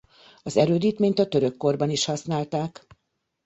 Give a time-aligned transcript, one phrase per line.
[0.43, 2.85] Az erődítményt a török korban is használták.